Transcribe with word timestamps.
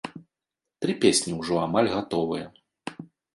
Тры 0.85 0.95
песні 1.03 1.31
ўжо 1.41 1.59
амаль 1.67 1.91
гатовыя. 1.97 2.45